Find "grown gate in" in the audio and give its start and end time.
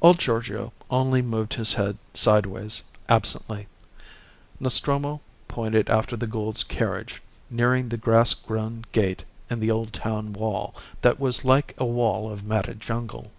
8.32-9.60